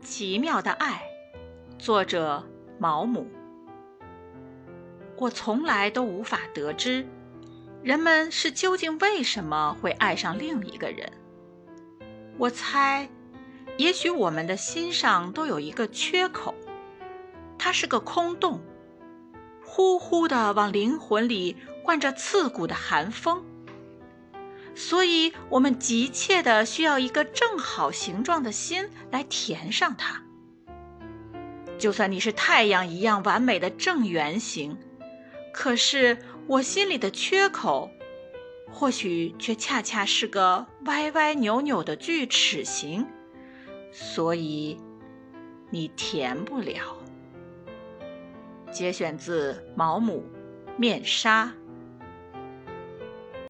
[0.00, 1.02] 奇妙的爱，
[1.78, 2.42] 作者
[2.78, 3.26] 毛姆。
[5.16, 7.06] 我从来都无法得知，
[7.82, 11.12] 人们是究竟为什么会爱上另一个人。
[12.38, 13.08] 我猜，
[13.76, 16.54] 也许我们的心上都有一个缺口，
[17.58, 18.60] 它是个空洞，
[19.64, 23.44] 呼呼的往灵魂里灌着刺骨的寒风。
[24.78, 30.22] 所以，我们急切的需要一个正好形状的心来填上它。
[31.78, 34.78] 就算你是太阳一样完美的正圆形，
[35.52, 37.90] 可是我心里的缺口，
[38.70, 43.04] 或许却恰恰是个歪歪扭扭的锯齿形，
[43.90, 44.78] 所以
[45.70, 46.96] 你填不了。
[48.70, 50.24] 节选自毛姆
[50.78, 51.46] 《面纱》。